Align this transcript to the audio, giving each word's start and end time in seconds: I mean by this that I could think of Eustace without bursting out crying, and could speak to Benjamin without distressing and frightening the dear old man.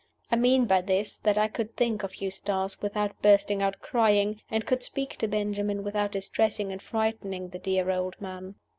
I 0.31 0.35
mean 0.35 0.65
by 0.65 0.81
this 0.81 1.15
that 1.17 1.37
I 1.37 1.47
could 1.47 1.75
think 1.77 2.01
of 2.01 2.15
Eustace 2.15 2.81
without 2.81 3.21
bursting 3.21 3.61
out 3.61 3.81
crying, 3.81 4.41
and 4.49 4.65
could 4.65 4.81
speak 4.81 5.15
to 5.17 5.27
Benjamin 5.27 5.83
without 5.83 6.11
distressing 6.13 6.71
and 6.71 6.81
frightening 6.81 7.49
the 7.49 7.59
dear 7.59 7.91
old 7.91 8.19
man. 8.19 8.55